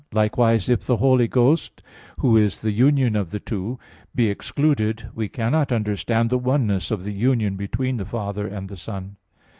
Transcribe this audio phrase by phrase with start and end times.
[0.13, 1.83] Likewise, if the Holy Ghost,
[2.21, 3.77] Who is the union of the two,
[4.15, 8.77] be excluded, we cannot understand the oneness of the union between the Father and the
[8.77, 9.17] Son.